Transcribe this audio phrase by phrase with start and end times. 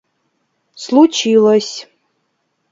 [0.83, 1.87] случилось